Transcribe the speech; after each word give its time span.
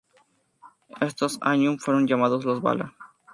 Estos 0.99 1.37
Ainur 1.43 1.79
fueron 1.79 2.07
llamados 2.07 2.43
los 2.43 2.59
Valar. 2.59 2.93